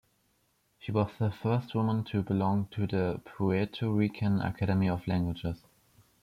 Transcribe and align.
She 0.79 0.91
was 0.91 1.11
the 1.19 1.29
first 1.29 1.75
woman 1.75 2.03
to 2.05 2.23
belong 2.23 2.65
to 2.71 2.87
the 2.87 3.21
Puerto 3.23 3.87
Rican 3.87 4.41
Academy 4.41 4.89
of 4.89 5.07
Languages. 5.07 5.61